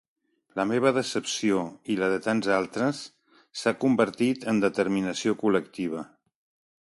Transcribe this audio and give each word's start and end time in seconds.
La 0.59 0.63
meva 0.69 0.91
decepció, 0.93 1.59
i 1.95 1.97
la 2.03 2.07
de 2.13 2.17
tants 2.27 2.49
altres, 2.55 3.03
s’ha 3.61 3.75
convertit 3.85 4.49
en 4.53 4.65
determinació 4.67 5.37
col·lectiva. 5.45 6.05